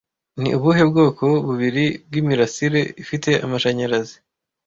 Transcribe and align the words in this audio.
Ni 0.41 0.49
ubuhe 0.57 0.83
bwoko 0.91 1.23
bubiri 1.45 1.85
bw'imirasire 2.07 2.81
ifite 3.03 3.29
amashanyarazi 3.45 4.17